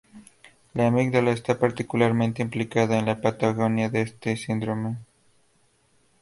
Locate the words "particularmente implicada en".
1.59-3.05